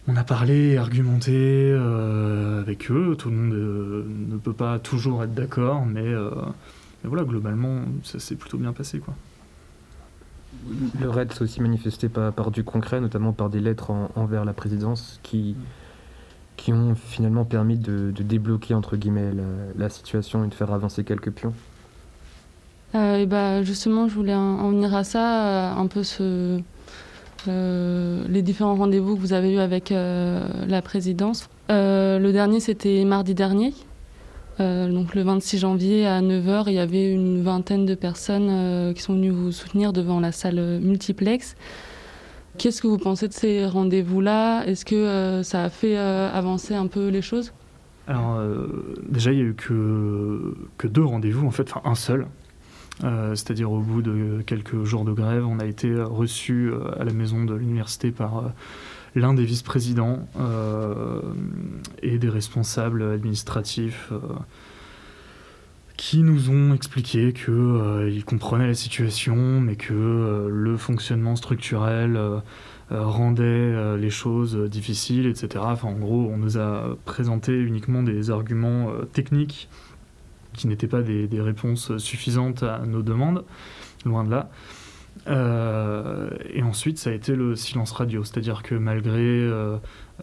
on 0.08 0.16
a, 0.16 0.24
parlé, 0.24 0.78
argumenté 0.78 1.72
avec 2.60 2.92
eux. 2.92 3.16
Tout 3.18 3.30
le 3.30 3.36
monde 3.36 3.54
ne 4.30 4.38
peut 4.38 4.54
pas 4.54 4.80
toujours 4.80 5.24
être 5.24 5.34
d'accord, 5.34 5.86
mais, 5.86 6.14
voilà, 7.04 7.24
globalement, 7.24 7.82
ça 8.04 8.20
s'est 8.20 8.36
plutôt 8.36 8.58
bien 8.58 8.74
passé, 8.74 9.00
quoi. 9.00 9.16
Le 11.00 11.10
RAID 11.10 11.32
s'est 11.34 11.42
aussi 11.42 11.62
manifesté 11.62 12.10
par, 12.10 12.52
du 12.52 12.64
concret, 12.64 13.02
notamment 13.02 13.34
par 13.34 13.50
des 13.50 13.60
lettres 13.60 13.92
envers 14.16 14.46
la 14.46 14.54
présidence 14.54 15.20
qui, 15.24 15.56
qui 16.58 16.72
ont 16.72 16.96
finalement 16.96 17.46
permis 17.46 17.78
de, 17.78 18.12
débloquer 18.12 18.74
entre 18.74 18.96
guillemets 18.96 19.32
la, 19.78 19.90
situation 19.90 20.44
et 20.46 20.48
de 20.48 20.54
faire 20.54 20.72
avancer 20.72 21.04
quelques 21.04 21.32
pions 21.32 21.54
euh, 22.96 23.18
et 23.18 23.26
bah 23.26 23.64
justement, 23.64 24.08
je 24.08 24.14
voulais 24.14 24.36
en, 24.36 24.70
venir 24.70 24.94
à 24.94 25.04
ça, 25.04 25.48
euh, 25.48 25.76
un 25.76 25.88
peu 25.88 26.04
euh, 27.48 28.24
les 28.28 28.42
différents 28.44 28.76
rendez-vous 28.76 29.16
que 29.16 29.20
vous 29.20 29.34
avez 29.34 29.52
eus 29.52 29.60
avec 29.60 29.90
la 29.90 30.82
présidence. 30.84 31.50
le 31.70 32.32
dernier, 32.32 32.60
c'était 32.60 33.04
mardi 33.04 33.34
dernier. 33.34 33.74
Donc 34.60 35.16
le 35.16 35.24
26 35.24 35.60
janvier 35.60 36.06
à 36.06 36.22
9h, 36.22 36.66
il 36.68 36.74
y 36.74 36.80
avait 36.80 37.12
une 37.12 37.42
vingtaine 37.42 37.86
de 37.86 37.96
personnes 37.96 38.94
qui 38.94 39.02
sont 39.02 39.14
venues 39.14 39.32
vous 39.32 39.52
soutenir 39.52 39.94
devant 39.94 40.20
la 40.20 40.32
salle 40.32 40.80
multiplex. 40.80 41.56
Qu'est-ce 42.58 42.82
que 42.82 42.88
vous 42.88 42.98
pensez 42.98 43.28
de 43.28 43.34
ces 43.34 43.66
rendez-vous-là? 43.66 44.66
Est-ce 44.66 44.86
que 44.86 44.96
euh, 44.96 45.44
ça 45.44 45.64
a 45.64 45.70
fait 45.70 45.98
euh, 45.98 46.32
avancer 46.32 46.76
un 46.76 46.88
peu 46.88 47.08
les 47.08 47.22
choses? 47.22 47.52
Alors, 48.08 48.36
euh, 48.36 48.96
déjà, 49.08 49.32
il 49.32 49.38
n'y 49.38 49.44
a 49.44 49.46
eu 49.46 49.56
que, 49.56 50.56
que 50.78 50.88
deux 50.88 51.04
rendez-vous, 51.04 51.48
en 51.48 51.52
fait, 51.52 51.72
enfin 51.74 51.90
un 51.90 51.96
seul. 51.96 52.28
c'est-à-dire 53.02 53.72
au 53.72 53.80
bout 53.80 54.02
de 54.02 54.44
quelques 54.46 54.84
jours 54.84 55.04
de 55.04 55.14
grève, 55.14 55.48
on 55.48 55.60
a 55.60 55.66
été 55.66 55.96
reçu 55.96 56.72
à 57.00 57.04
la 57.04 57.14
maison 57.14 57.44
de 57.44 57.56
l'université 57.56 58.12
par 58.12 58.52
l'un 59.16 59.34
des 59.34 59.46
vice-présidents 59.46 60.28
et 62.02 62.18
des 62.18 62.30
responsables 62.30 63.04
administratifs 63.04 64.12
qui 65.98 66.22
nous 66.24 66.50
ont 66.50 66.74
expliqué 66.74 67.34
qu'ils 67.34 67.54
euh, 67.54 68.22
comprenaient 68.26 68.68
la 68.68 68.74
situation, 68.74 69.36
mais 69.62 69.76
que 69.76 69.94
euh, 69.94 70.50
le 70.50 70.78
fonctionnement 70.78 71.36
structurel 71.36 72.18
euh, 72.18 72.40
rendait 72.92 73.98
les 73.98 74.10
choses 74.10 74.56
difficiles, 74.70 75.26
etc. 75.26 75.64
Enfin, 75.66 75.88
en 75.88 75.98
gros, 75.98 76.30
on 76.32 76.38
nous 76.38 76.58
a 76.58 76.98
présenté 77.06 77.54
uniquement 77.54 78.04
des 78.04 78.30
arguments 78.30 78.92
techniques 79.14 79.70
qui 80.52 80.68
n'étaient 80.68 80.88
pas 80.88 81.02
des, 81.02 81.28
réponses 81.42 81.98
suffisantes 81.98 82.62
à 82.62 82.86
nos 82.86 83.02
demandes, 83.02 83.46
loin 84.06 84.24
de 84.24 84.30
là. 84.30 84.52
Et 85.28 86.64
ensuite, 86.64 86.98
ça 86.98 87.10
a 87.10 87.14
été 87.14 87.36
le 87.36 87.56
silence 87.56 87.92
radio, 87.92 88.24
c'est-à-dire 88.24 88.64
que 88.64 88.76
malgré 88.76 89.50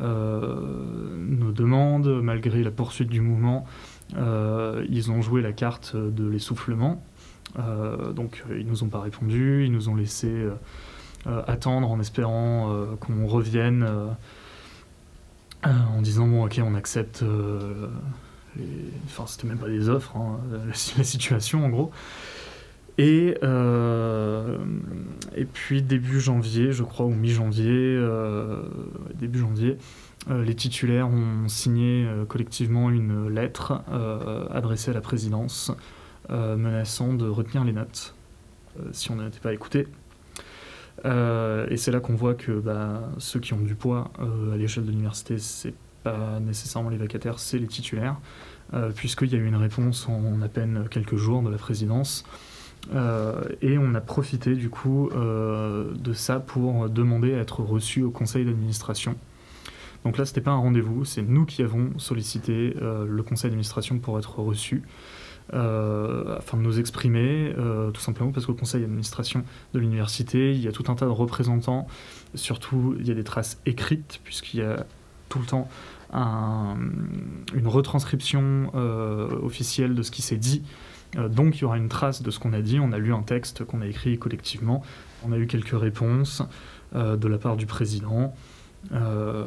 nos 0.01 1.53
demandes, 1.53 2.21
malgré 2.23 2.63
la 2.63 2.71
poursuite 2.71 3.09
du 3.09 3.21
mouvement, 3.21 3.67
euh, 4.17 4.85
ils 4.89 5.11
ont 5.11 5.23
joué 5.23 5.43
la 5.43 5.53
carte 5.53 5.97
de 5.97 6.29
l'essoufflement. 6.29 7.03
Euh, 7.59 8.13
donc 8.13 8.45
ils 8.51 8.67
nous 8.67 8.85
ont 8.85 8.89
pas 8.89 9.01
répondu, 9.01 9.65
ils 9.65 9.73
nous 9.73 9.89
ont 9.89 9.97
laissé 9.97 10.29
euh, 10.29 11.43
attendre 11.47 11.91
en 11.91 12.01
espérant 12.01 12.87
qu'on 13.01 13.27
revienne 13.27 13.87
en 15.65 16.01
disant 16.01 16.27
bon 16.27 16.47
ok 16.47 16.61
on 16.65 16.75
accepte 16.75 17.23
enfin 19.05 19.27
c'était 19.27 19.47
même 19.47 19.59
pas 19.59 19.69
des 19.69 19.91
offres 19.91 20.17
hein, 20.17 20.41
la, 20.67 21.05
situation 21.05 21.65
en 21.65 21.69
gros 21.69 21.91
et, 23.01 23.35
et 25.37 25.45
puis 25.45 25.83
début 25.83 26.21
janvier 26.21 26.73
je 26.73 26.83
crois 26.83 27.07
ou 27.07 27.15
mi-janvier 27.15 27.99
début 29.15 29.39
janvier 29.39 29.79
euh, 30.29 30.45
les 30.45 30.55
titulaires 30.55 31.09
ont 31.09 31.49
signé 31.49 32.05
euh, 32.05 32.27
collectivement 32.27 32.91
une 32.91 33.29
lettre 33.29 33.83
euh, 33.91 34.47
adressée 34.51 34.91
à 34.91 34.95
la 34.95 35.01
présidence 35.01 35.73
menaçant 36.29 37.13
de 37.13 37.29
retenir 37.29 37.65
les 37.65 37.73
notes 37.73 38.15
si 38.93 39.11
on 39.11 39.17
n'était 39.17 39.41
pas 39.41 39.53
écouté. 39.53 39.89
et 41.05 41.77
c'est 41.77 41.91
là 41.91 41.99
qu'on 41.99 42.15
voit 42.15 42.35
que 42.35 42.53
bah, 42.53 43.11
ceux 43.19 43.41
qui 43.41 43.53
ont 43.53 43.61
du 43.61 43.75
poids 43.75 44.13
à 44.21 44.57
l'échelle 44.57 44.85
de 44.85 44.91
l'université, 44.91 45.39
c'est 45.39 45.75
pas 46.05 46.39
nécessairement 46.39 46.89
les 46.89 46.99
vacataires, 46.99 47.41
c'est 47.41 47.59
les 47.59 47.67
titulaires, 47.67 48.21
puisqu'il 48.95 49.33
y 49.33 49.35
a 49.35 49.39
eu 49.39 49.47
une 49.47 49.57
réponse 49.57 50.09
en, 50.09 50.41
à 50.41 50.49
peine 50.49 50.87
quelques 50.89 51.17
jours 51.17 51.43
de 51.43 51.51
la 51.51 51.59
présidence. 51.59 52.25
Et 53.63 53.79
on 53.79 53.95
a 53.95 54.01
profité 54.01 54.55
du 54.55 54.71
coup 54.71 55.11
de 55.13 56.13
ça 56.13 56.41
pour 56.41 56.89
demander 56.89 57.35
à 57.35 57.39
être 57.39 57.61
reçu 57.61 58.03
au 58.03 58.11
conseil 58.11 58.45
d'administration 58.45 59.17
donc 60.05 60.17
là, 60.17 60.25
ce 60.25 60.31
n'était 60.31 60.41
pas 60.41 60.53
un 60.53 60.57
rendez-vous, 60.57 61.05
c'est 61.05 61.23
nous 61.23 61.45
qui 61.45 61.63
avons 61.63 61.99
sollicité 61.99 62.75
euh, 62.81 63.07
le 63.07 63.23
conseil 63.23 63.51
d'administration 63.51 63.99
pour 63.99 64.19
être 64.19 64.39
reçus. 64.39 64.83
Euh, 65.53 66.39
afin 66.39 66.57
de 66.57 66.63
nous 66.63 66.79
exprimer, 66.79 67.53
euh, 67.59 67.91
tout 67.91 68.01
simplement 68.01 68.31
parce 68.31 68.47
qu'au 68.47 68.55
conseil 68.55 68.83
d'administration 68.83 69.43
de 69.75 69.81
l'université, 69.81 70.53
il 70.53 70.61
y 70.61 70.69
a 70.69 70.73
tout 70.73 70.85
un 70.89 70.95
tas 70.95 71.07
de 71.07 71.11
représentants, 71.11 71.89
surtout 72.35 72.95
il 73.01 73.07
y 73.07 73.11
a 73.11 73.15
des 73.15 73.25
traces 73.25 73.61
écrites, 73.67 74.21
puisqu'il 74.23 74.61
y 74.61 74.63
a 74.63 74.87
tout 75.29 75.41
le 75.41 75.47
temps 75.47 75.69
une 76.13 77.67
retranscription 77.67 78.73
officielle 79.45 79.95
de 79.95 80.03
ce 80.03 80.11
qui 80.11 80.23
s'est 80.23 80.37
dit. 80.37 80.63
Donc 81.17 81.59
il 81.59 81.63
y 81.63 81.65
aura 81.65 81.77
une 81.77 81.89
trace 81.89 82.23
de 82.23 82.31
ce 82.31 82.39
qu'on 82.39 82.53
a 82.53 82.61
dit, 82.61 82.79
on 82.81 82.93
a 82.93 82.99
lu 82.99 83.13
un 83.13 83.23
texte 83.23 83.65
qu'on 83.65 83.81
a 83.81 83.87
écrit 83.87 84.19
collectivement, 84.19 84.83
on 85.25 85.33
a 85.33 85.39
eu 85.39 85.47
quelques 85.47 85.79
réponses 85.79 86.43
de 86.95 87.29
la 87.29 87.39
part 87.39 87.57
du 87.57 87.67
président. 87.67 88.35
Euh, 88.93 89.45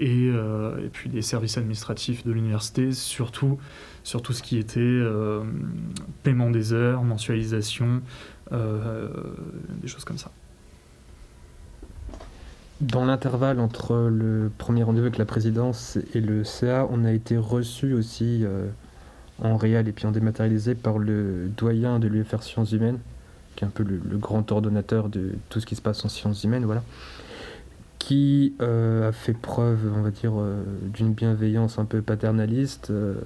euh, 0.00 0.84
et, 0.84 0.88
puis 0.88 1.10
des 1.10 1.22
services 1.22 1.58
administratifs 1.58 2.24
de 2.24 2.32
l'université, 2.32 2.92
surtout 2.92 3.58
sur 4.04 4.22
tout 4.22 4.32
ce 4.32 4.42
qui 4.42 4.58
était 4.58 4.80
euh, 4.80 5.42
paiement 6.22 6.50
des 6.50 6.72
heures, 6.72 7.02
mensualisation, 7.02 8.02
des 8.50 9.88
choses 9.88 10.04
comme 10.04 10.18
ça. 10.18 10.30
Dans 12.80 13.04
l'intervalle 13.04 13.58
entre 13.58 14.08
le 14.08 14.50
premier 14.56 14.84
rendez-vous 14.84 15.06
avec 15.06 15.18
la 15.18 15.24
présidence 15.24 15.98
et 16.14 16.20
le 16.20 16.44
CA, 16.44 16.86
on 16.90 17.04
a 17.04 17.12
été 17.12 17.36
reçu 17.36 17.94
aussi 17.94 18.44
en 19.42 19.56
réel 19.56 19.88
et 19.88 19.92
puis 19.92 20.06
en 20.06 20.12
dématérialisé 20.12 20.74
par 20.74 20.98
le 20.98 21.48
doyen 21.56 21.98
de 21.98 22.08
l'UFR 22.08 22.42
Sciences 22.42 22.72
Humaines, 22.72 22.98
qui 23.54 23.64
est 23.64 23.66
un 23.66 23.70
peu 23.70 23.82
le, 23.82 24.00
grand 24.18 24.50
ordonnateur 24.52 25.08
de 25.08 25.32
tout 25.48 25.60
ce 25.60 25.66
qui 25.66 25.76
se 25.76 25.82
passe 25.82 26.04
en 26.04 26.08
sciences 26.08 26.44
humaines, 26.44 26.64
voilà 26.64 26.82
qui 27.98 28.54
euh, 28.60 29.08
a 29.08 29.12
fait 29.12 29.32
preuve, 29.32 29.92
on 29.96 30.02
va 30.02 30.12
dire, 30.12 30.34
euh, 30.36 30.62
d'une 30.94 31.12
bienveillance 31.12 31.80
un 31.80 31.84
peu 31.84 32.02
paternaliste, 32.02 32.90
euh, 32.90 33.16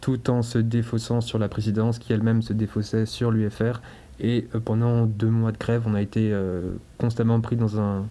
tout 0.00 0.28
en 0.28 0.42
se 0.42 0.58
défaussant 0.58 1.20
sur 1.20 1.38
la 1.38 1.46
présidence 1.46 2.00
qui 2.00 2.12
elle-même 2.12 2.42
se 2.42 2.52
défaussait 2.52 3.06
sur 3.06 3.30
l'UFR. 3.30 3.80
Et 4.18 4.48
pendant 4.64 5.06
deux 5.06 5.30
mois 5.30 5.52
de 5.52 5.58
grève, 5.58 5.84
on 5.86 5.94
a 5.94 6.02
été 6.02 6.36
constamment 6.98 7.40
pris 7.40 7.54
dans 7.54 7.78
un, 7.78 8.06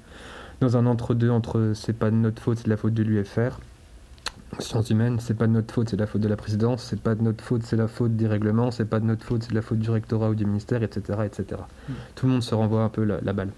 dans 0.62 0.78
un 0.78 0.86
entre-deux 0.86 1.30
entre 1.30 1.74
c'est 1.76 1.92
pas 1.92 2.10
de 2.10 2.16
notre 2.16 2.42
faute, 2.42 2.60
c'est 2.60 2.68
la 2.68 2.78
faute 2.78 2.94
de 2.94 3.04
l'UFR. 3.04 3.60
Sciences 4.60 4.90
humaines, 4.90 5.20
c'est 5.20 5.34
pas 5.34 5.46
de 5.46 5.52
notre 5.52 5.74
faute, 5.74 5.90
c'est 5.90 5.98
de 5.98 6.02
la 6.02 6.08
faute 6.08 6.22
de 6.22 6.28
la 6.28 6.38
présidence, 6.38 6.84
c'est 6.84 7.00
pas 7.00 7.16
de 7.16 7.22
notre 7.22 7.44
faute, 7.44 7.64
c'est 7.64 7.76
la 7.76 7.88
faute 7.88 8.16
des 8.16 8.28
règlements, 8.28 8.72
c'est 8.72 8.86
pas 8.86 9.00
de 9.00 9.06
notre 9.06 9.26
faute, 9.26 9.44
c'est 9.44 9.50
de 9.50 9.56
la 9.56 9.62
faute 9.62 9.80
du 9.80 9.90
rectorat 9.90 10.30
ou 10.30 10.36
du 10.36 10.46
ministère, 10.46 10.84
etc. 10.84 11.20
etc. 11.26 11.62
Mm. 11.88 11.94
Tout 12.16 12.26
le 12.26 12.32
monde 12.32 12.44
se 12.44 12.56
renvoie 12.56 12.82
un 12.82 12.90
peu 12.90 13.04
la 13.04 13.34
balle. 13.34 13.52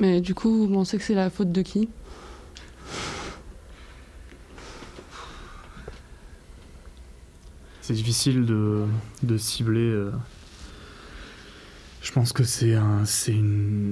Mais 0.00 0.20
du 0.20 0.34
coup, 0.34 0.66
vous 0.66 0.68
pensez 0.68 0.98
que 0.98 1.04
c'est 1.04 1.14
la 1.14 1.30
faute 1.30 1.52
de 1.52 1.62
qui? 1.62 1.88
C'est 7.80 7.92
difficile 7.92 8.46
de, 8.46 8.84
de 9.22 9.36
cibler. 9.36 9.90
Euh. 9.90 10.10
Je 12.00 12.12
pense 12.12 12.32
que 12.32 12.42
c'est 12.42 12.74
un, 12.74 13.04
c'est 13.04 13.32
une 13.32 13.83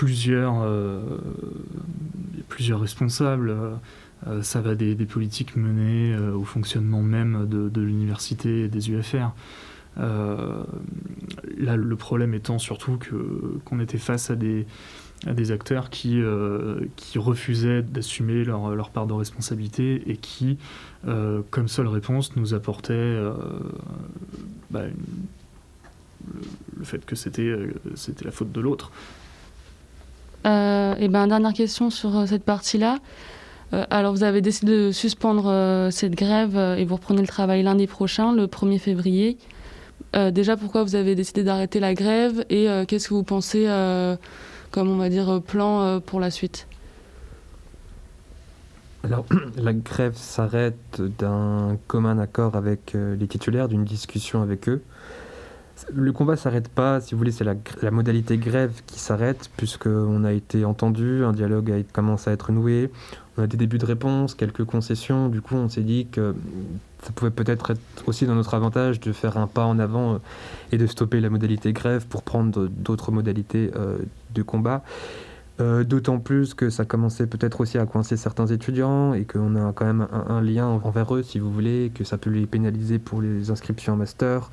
plusieurs, 0.00 0.62
euh, 0.62 1.02
plusieurs 2.48 2.80
responsables. 2.80 3.54
Euh, 4.26 4.42
ça 4.42 4.62
va 4.62 4.74
des, 4.74 4.94
politiques 4.94 5.56
menées 5.56 6.16
au 6.16 6.44
fonctionnement 6.44 7.02
même 7.02 7.46
de, 7.46 7.80
l'université 7.82 8.64
et 8.64 8.68
des 8.68 8.90
UFR. 8.90 9.34
Euh, 9.98 10.62
là, 11.58 11.76
le 11.76 11.96
problème 11.96 12.32
étant 12.32 12.58
surtout 12.58 12.98
qu'on 13.66 13.78
était 13.78 13.98
face 13.98 14.30
à 14.30 14.36
des, 14.36 14.64
acteurs 15.52 15.90
qui, 15.90 16.18
euh, 16.18 16.80
refusaient 17.16 17.82
d'assumer 17.82 18.42
leur, 18.42 18.88
part 18.88 19.06
de 19.06 19.12
responsabilité 19.12 20.02
et 20.06 20.16
qui, 20.16 20.56
euh, 21.06 21.42
comme 21.50 21.68
seule 21.68 21.88
réponse, 21.88 22.36
nous 22.36 22.54
apportaient 22.54 23.20
bah, 24.70 24.84
le, 26.78 26.84
fait 26.84 27.04
que 27.04 27.16
c'était 27.16 27.54
la 28.24 28.30
faute 28.30 28.50
de 28.50 28.60
l'autre. 28.62 28.90
Et 30.44 31.08
ben, 31.08 31.26
dernière 31.26 31.52
question 31.52 31.90
sur 31.90 32.26
cette 32.26 32.44
partie-là. 32.44 32.98
alors, 33.72 34.12
vous 34.12 34.24
avez 34.24 34.40
décidé 34.40 34.76
de 34.76 34.90
suspendre 34.90 35.88
cette 35.90 36.14
grève 36.14 36.56
et 36.78 36.84
vous 36.84 36.96
reprenez 36.96 37.20
le 37.20 37.28
travail 37.28 37.62
lundi 37.62 37.86
prochain, 37.86 38.32
le 38.32 38.46
1er 38.46 38.78
février. 38.78 39.38
Euh, 40.16 40.30
déjà, 40.30 40.56
pourquoi 40.56 40.82
vous 40.82 40.96
avez 40.96 41.14
décidé 41.14 41.44
d'arrêter 41.44 41.80
la 41.80 41.94
grève 41.94 42.44
et 42.50 42.68
euh, 42.68 42.84
qu'est-ce 42.84 43.08
que 43.08 43.14
vous 43.14 43.22
pensez, 43.22 43.66
euh, 43.68 44.16
comme 44.70 44.88
on 44.88 44.96
va 44.96 45.08
dire, 45.08 45.40
plan 45.42 46.00
pour 46.00 46.20
la 46.20 46.30
suite? 46.30 46.66
Alors, 49.04 49.24
la 49.56 49.72
grève 49.72 50.16
s'arrête 50.16 51.00
d'un 51.18 51.78
commun 51.86 52.18
accord 52.18 52.56
avec 52.56 52.94
les 52.94 53.28
titulaires, 53.28 53.68
d'une 53.68 53.84
discussion 53.84 54.42
avec 54.42 54.68
eux. 54.68 54.82
Le 55.92 56.12
combat 56.12 56.36
s'arrête 56.36 56.68
pas, 56.68 57.00
si 57.00 57.14
vous 57.14 57.18
voulez, 57.18 57.32
c'est 57.32 57.44
la, 57.44 57.90
modalité 57.90 58.36
grève 58.36 58.72
qui 58.86 58.98
s'arrête, 58.98 59.50
puisqu'on 59.56 60.24
a 60.24 60.32
été 60.32 60.64
entendu, 60.64 61.24
un 61.24 61.32
dialogue 61.32 61.70
a 61.70 61.82
commencé 61.92 62.30
à 62.30 62.32
être 62.32 62.52
noué, 62.52 62.90
on 63.36 63.42
a 63.42 63.46
des 63.46 63.56
débuts 63.56 63.78
de 63.78 63.86
réponse, 63.86 64.34
quelques 64.34 64.64
concessions, 64.64 65.28
du 65.28 65.40
coup 65.40 65.54
on 65.54 65.68
s'est 65.68 65.82
dit 65.82 66.06
que 66.10 66.34
ça 67.02 67.12
pouvait 67.12 67.30
peut-être 67.30 67.70
être 67.70 67.80
aussi 68.06 68.26
dans 68.26 68.34
notre 68.34 68.54
avantage 68.54 69.00
de 69.00 69.12
faire 69.12 69.38
un 69.38 69.46
pas 69.46 69.64
en 69.64 69.78
avant 69.78 70.14
euh, 70.14 70.18
et 70.72 70.78
de 70.78 70.86
stopper 70.86 71.20
la 71.20 71.30
modalité 71.30 71.72
grève 71.72 72.06
pour 72.06 72.22
prendre 72.22 72.66
d'autres 72.66 73.12
modalités 73.12 73.70
euh, 73.76 73.98
de 74.34 74.42
combat. 74.42 74.82
Euh, 75.60 75.84
d'autant 75.84 76.18
plus 76.18 76.54
que 76.54 76.70
ça 76.70 76.86
commençait 76.86 77.26
peut-être 77.26 77.60
aussi 77.60 77.76
à 77.76 77.84
coincer 77.84 78.16
certains 78.16 78.46
étudiants 78.46 79.12
et 79.12 79.24
qu'on 79.24 79.56
a 79.56 79.72
quand 79.74 79.84
même 79.84 80.06
un, 80.10 80.40
lien 80.40 80.66
envers 80.66 81.14
eux, 81.14 81.22
si 81.22 81.38
vous 81.38 81.52
voulez, 81.52 81.92
que 81.94 82.02
ça 82.02 82.16
peut 82.16 82.30
les 82.30 82.46
pénaliser 82.46 82.98
pour 82.98 83.20
les 83.20 83.50
inscriptions 83.50 83.92
en 83.92 83.96
master 83.96 84.50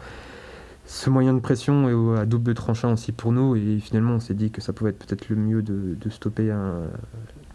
ce 0.88 1.10
moyen 1.10 1.34
de 1.34 1.39
pression 1.39 1.89
est 1.89 2.20
à 2.20 2.25
double 2.25 2.53
tranchant 2.53 2.94
aussi 2.94 3.12
pour 3.12 3.34
nous. 3.34 3.56
Et 3.58 3.79
finalement, 3.79 4.13
on 4.13 4.20
s'est 4.20 4.34
dit 4.34 4.51
que 4.51 4.62
ça 4.62 4.72
pouvait 4.72 4.91
être 4.91 5.06
peut-être 5.06 5.27
le 5.29 5.36
mieux 5.36 5.62
de, 5.62 6.10
stopper, 6.10 6.56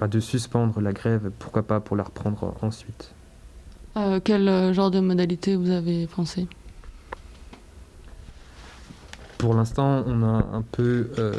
de 0.01 0.21
suspendre 0.21 0.81
la 0.81 0.93
grève, 0.93 1.31
pourquoi 1.39 1.63
pas 1.63 1.81
pour 1.81 1.97
la 1.97 2.05
reprendre 2.05 2.55
ensuite. 2.61 3.15
Euh, 3.97 4.21
quel 4.23 4.49
euh, 4.49 4.73
genre 4.73 4.91
de 4.91 5.01
modalité 5.01 5.57
vous 5.57 5.71
avez 5.71 6.07
pensé? 6.07 6.47
Pour 9.39 9.55
l'instant, 9.55 10.05
on 10.07 10.23
a 10.23 10.47
un 10.53 10.63
peu 10.63 11.11
euh, 11.19 11.35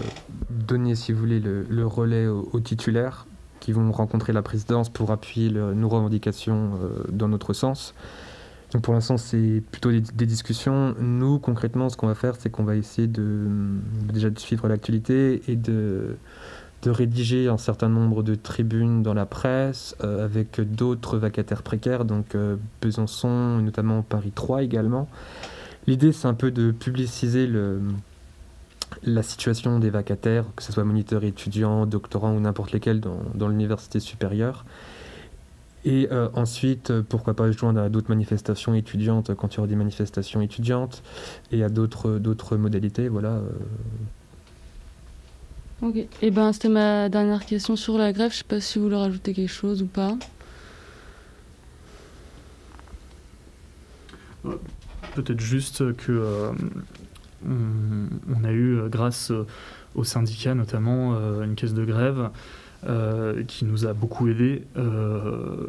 donné, 0.50 0.96
si 0.96 1.14
vous 1.14 1.20
voulez, 1.20 1.40
le, 1.40 1.86
relais 1.86 2.28
aux, 2.28 2.60
titulaires 2.60 3.28
qui 3.60 3.72
vont 3.72 3.92
rencontrer 3.92 4.34
la 4.34 4.42
présidence 4.42 4.90
pour 4.90 5.12
appuyer 5.12 5.50
nos 5.50 5.88
revendications 5.88 6.72
dans 7.10 7.30
notre 7.30 7.54
sens. 7.54 7.94
Donc 8.74 8.82
pour 8.82 8.94
l'instant, 8.96 9.18
c'est 9.18 9.62
plutôt 9.72 9.92
des, 9.92 10.26
discussions. 10.26 10.96
Nous, 11.00 11.38
concrètement, 11.38 11.90
ce 11.90 11.98
qu'on 11.98 12.08
va 12.08 12.16
faire, 12.16 12.36
c'est 12.38 12.50
qu'on 12.50 12.64
va 12.64 12.76
essayer 12.76 13.08
de 13.08 13.48
déjà 14.12 14.32
de 14.32 14.40
suivre 14.40 14.68
l'actualité 14.68 15.44
et 15.48 15.56
de, 15.56 16.18
de 16.82 16.90
rédiger 16.90 17.48
un 17.50 17.60
certain 17.60 17.88
nombre 17.88 18.24
de 18.24 18.34
tribunes 18.34 19.04
dans 19.04 19.14
la 19.14 19.28
presse 19.28 19.96
euh, 20.04 20.26
avec 20.26 20.60
d'autres 20.60 21.18
vacataires 21.18 21.62
précaires, 21.62 22.04
donc 22.04 22.34
euh, 22.34 22.56
Besançon, 22.82 23.60
notamment 23.60 24.02
Paris 24.02 24.32
3 24.34 24.64
également. 24.64 25.08
L'idée, 25.86 26.12
c'est 26.12 26.28
un 26.28 26.34
peu 26.34 26.50
de 26.50 26.72
publiciser 26.72 27.46
le, 27.46 27.80
la 29.04 29.22
situation 29.22 29.78
des 29.78 29.92
vacataires, 29.92 30.46
que 30.56 30.64
ce 30.64 30.72
soit 30.72 30.84
moniteurs 30.84 31.24
étudiants, 31.24 31.86
doctorants 31.86 32.34
ou 32.34 32.40
n'importe 32.40 32.72
lesquels 32.72 33.02
dans, 33.02 33.20
dans 33.36 33.50
l'université 33.50 34.00
supérieure, 34.00 34.66
et 35.86 36.08
euh, 36.12 36.30
ensuite, 36.34 36.92
euh, 36.92 37.04
pourquoi 37.08 37.34
pas 37.34 37.52
joindre 37.52 37.82
à 37.82 37.90
d'autres 37.90 38.10
manifestations 38.10 38.74
étudiantes 38.74 39.34
quand 39.36 39.54
il 39.54 39.58
y 39.58 39.60
aura 39.60 39.68
des 39.68 39.76
manifestations 39.76 40.42
étudiantes 40.42 41.04
et 41.52 41.64
à 41.64 41.70
d'autres, 41.70 42.20
d'autres 42.20 42.56
modalités. 42.56 43.10
Voilà. 43.10 43.32
Euh. 43.32 43.50
Ok. 45.82 45.98
Et 45.98 46.08
eh 46.22 46.32
ben, 46.32 46.54
c'était 46.54 46.70
ma 46.70 47.10
dernière 47.10 47.46
question 47.46 47.76
sur 47.76 47.98
la 47.98 48.14
grève. 48.14 48.32
Je 48.32 48.38
sais 48.38 48.44
pas 48.46 48.62
si 48.62 48.80
vous 48.80 48.86
voulez 48.86 48.96
rajouter 48.96 49.34
quelque 49.34 49.52
chose 49.52 49.84
ou 49.84 49.88
pas. 49.88 50.16
Peut-être 55.16 55.40
juste 55.40 55.96
que 55.98 56.52
on, 57.46 58.44
a 58.44 58.52
eu, 58.52 58.90
grâce 58.90 59.32
aux 59.96 60.04
syndicats 60.04 60.56
notamment, 60.56 61.16
une 61.42 61.56
caisse 61.56 61.74
de 61.74 61.86
grève 61.86 62.30
euh, 62.86 63.44
qui 63.46 63.64
nous 63.64 63.86
a 63.86 63.94
beaucoup 63.94 64.28
aidé 64.28 64.64
euh, 64.76 65.68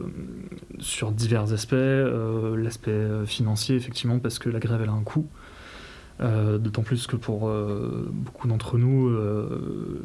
sur 0.81 1.13
divers 1.13 1.53
aspects. 1.53 1.75
Euh, 1.75 2.57
l'aspect 2.57 3.25
financier, 3.25 3.77
effectivement, 3.77 4.19
parce 4.19 4.41
que 4.41 4.49
la 4.49 4.59
grève, 4.59 4.81
elle 4.83 4.89
a 4.89 4.93
un 4.93 5.03
coût. 5.03 5.27
D'autant 6.21 6.83
plus 6.83 7.09
que 7.09 7.17
pour 7.17 7.51
beaucoup 8.13 8.47
d'entre 8.47 8.79
nous, 8.79 9.13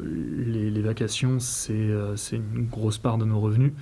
les, 0.02 0.82
vacations, 0.82 1.38
c'est 1.38 1.88
une 2.32 2.66
grosse 2.68 2.98
part 2.98 3.16
de 3.16 3.24
nos 3.24 3.38
revenus. 3.38 3.72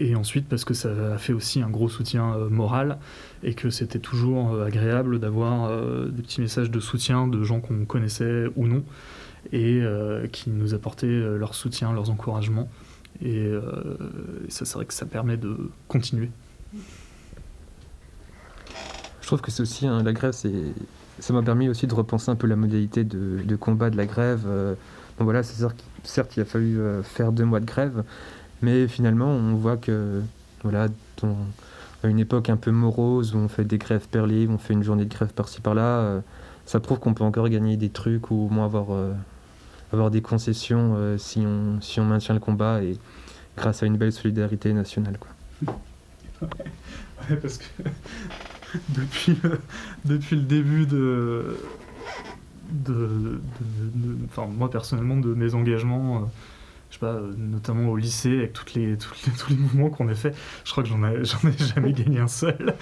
et 0.00 0.16
ensuite 0.16 0.48
parce 0.48 0.64
que 0.64 0.74
ça 0.74 0.90
a 1.14 1.18
fait 1.18 1.32
aussi 1.32 1.62
un 1.62 1.70
gros 1.70 1.88
soutien 1.88 2.36
moral 2.50 2.98
et 3.44 3.54
que 3.54 3.70
c'était 3.70 4.00
toujours 4.00 4.60
agréable 4.60 5.20
d'avoir 5.20 5.70
des 6.10 6.22
petits 6.22 6.40
messages 6.40 6.72
de 6.72 6.80
soutien 6.80 7.28
de 7.28 7.40
gens 7.44 7.60
qu'on 7.60 7.84
connaissait 7.84 8.46
ou 8.56 8.66
non 8.66 8.82
et 9.52 9.80
euh, 9.82 10.26
qui 10.26 10.50
nous 10.50 10.74
apportaient 10.74 11.06
euh, 11.06 11.38
leur 11.38 11.54
soutien, 11.54 11.92
leurs 11.92 12.10
encouragements. 12.10 12.68
Et 13.22 13.46
euh, 13.46 13.96
ça, 14.48 14.64
c'est 14.64 14.74
vrai 14.74 14.84
que 14.84 14.94
ça 14.94 15.06
permet 15.06 15.36
de 15.36 15.70
continuer. 15.88 16.30
Je 19.20 19.26
trouve 19.26 19.40
que 19.40 19.50
c'est 19.50 19.62
aussi, 19.62 19.86
hein, 19.86 20.02
la 20.02 20.12
grève, 20.12 20.32
ça 20.32 21.32
m'a 21.32 21.42
permis 21.42 21.68
aussi 21.68 21.86
de 21.86 21.94
repenser 21.94 22.30
un 22.30 22.36
peu 22.36 22.46
la 22.46 22.56
modalité 22.56 23.04
de, 23.04 23.56
combat 23.56 23.90
de 23.90 23.96
la 23.96 24.06
grève. 24.06 24.46
bon 25.18 25.24
voilà, 25.24 25.42
certes, 25.42 26.36
il 26.36 26.40
a 26.40 26.44
fallu 26.44 26.80
faire 27.02 27.32
deux 27.32 27.44
mois 27.44 27.60
de 27.60 27.66
grève, 27.66 28.04
mais 28.62 28.88
finalement, 28.88 29.28
on 29.28 29.54
voit 29.54 29.76
que, 29.76 30.22
voilà, 30.62 30.86
à 32.02 32.08
une 32.08 32.18
époque 32.20 32.48
un 32.48 32.56
peu 32.56 32.70
morose 32.70 33.34
où 33.34 33.38
on 33.38 33.48
fait 33.48 33.64
des 33.64 33.76
grèves 33.76 34.08
perlées, 34.08 34.46
où 34.46 34.52
on 34.52 34.58
fait 34.58 34.72
une 34.72 34.84
journée 34.84 35.04
de 35.04 35.12
grève 35.12 35.32
par-ci 35.34 35.60
par-là, 35.60 36.22
ça 36.64 36.80
prouve 36.80 36.98
qu'on 36.98 37.12
peut 37.12 37.24
encore 37.24 37.50
gagner 37.50 37.76
des 37.76 37.90
trucs 37.90 38.30
ou 38.30 38.46
au 38.46 38.48
moins 38.48 38.64
avoir 38.64 38.86
avoir 39.92 40.10
des 40.10 40.22
concessions 40.22 40.94
euh, 40.96 41.18
si, 41.18 41.40
on, 41.40 41.80
si 41.80 42.00
on 42.00 42.04
maintient 42.04 42.34
le 42.34 42.40
combat 42.40 42.82
et 42.82 42.98
grâce 43.56 43.82
à 43.82 43.86
une 43.86 43.96
belle 43.96 44.12
solidarité 44.12 44.72
nationale. 44.72 45.18
Quoi. 45.18 45.74
Parce 47.40 47.58
que 47.58 47.82
depuis, 48.90 49.36
depuis 50.04 50.36
le 50.36 50.42
début 50.42 50.86
de, 50.86 51.56
de, 52.70 53.40
enfin, 54.26 54.46
moi 54.46 54.70
personnellement 54.70 55.16
de 55.16 55.34
mes 55.34 55.54
engagements 55.54 56.18
euh, 56.18 56.26
je 56.90 56.94
sais 56.94 57.00
pas, 57.00 57.12
euh, 57.12 57.32
notamment 57.36 57.90
au 57.90 57.96
lycée, 57.96 58.38
avec 58.38 58.52
toutes 58.52 58.74
les, 58.74 58.96
toutes 58.96 59.26
les 59.26 59.32
tous 59.32 59.50
les 59.50 59.56
mouvements 59.56 59.90
qu'on 59.90 60.08
a 60.08 60.14
fait, 60.14 60.34
je 60.64 60.70
crois 60.70 60.82
que 60.82 60.88
j'en 60.88 61.02
ai, 61.04 61.24
jamais 61.74 61.92
gagné 61.92 62.20
un 62.20 62.28
seul. 62.28 62.74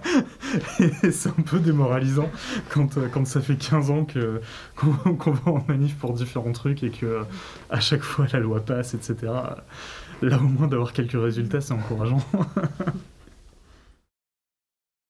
et 0.80 1.10
c'est 1.10 1.28
un 1.28 1.42
peu 1.42 1.58
démoralisant 1.60 2.30
quand, 2.70 2.98
euh, 2.98 3.08
quand 3.12 3.26
ça 3.26 3.40
fait 3.40 3.56
15 3.56 3.90
ans 3.90 4.04
que, 4.04 4.40
qu'on, 4.74 5.30
va 5.30 5.52
en 5.52 5.64
manif 5.68 5.96
pour 5.96 6.12
différents 6.12 6.52
trucs 6.52 6.82
et 6.82 6.90
que 6.90 7.22
à 7.70 7.80
chaque 7.80 8.02
fois 8.02 8.26
la 8.32 8.40
loi 8.40 8.60
passe, 8.60 8.94
etc. 8.94 9.32
Là, 10.22 10.38
au 10.38 10.48
moins, 10.48 10.66
d'avoir 10.66 10.92
quelques 10.92 11.20
résultats, 11.20 11.60
c'est 11.60 11.72
encourageant. 11.72 12.22